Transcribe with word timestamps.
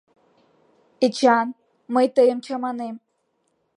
—Эчан, 1.05 1.47
мый 1.93 2.05
тыйым 2.15 2.39
чаманем... 2.45 2.95